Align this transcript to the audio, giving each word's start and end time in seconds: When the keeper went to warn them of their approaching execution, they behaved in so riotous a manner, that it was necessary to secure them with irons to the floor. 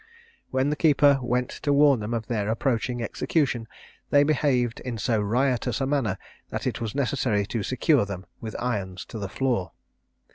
When 0.49 0.71
the 0.71 0.75
keeper 0.75 1.19
went 1.21 1.51
to 1.61 1.71
warn 1.71 1.99
them 1.99 2.11
of 2.11 2.25
their 2.25 2.49
approaching 2.49 3.03
execution, 3.03 3.67
they 4.09 4.23
behaved 4.23 4.79
in 4.79 4.97
so 4.97 5.19
riotous 5.21 5.79
a 5.79 5.85
manner, 5.85 6.17
that 6.49 6.65
it 6.65 6.81
was 6.81 6.95
necessary 6.95 7.45
to 7.45 7.61
secure 7.61 8.03
them 8.07 8.25
with 8.39 8.55
irons 8.59 9.05
to 9.09 9.19
the 9.19 9.29
floor. 9.29 9.73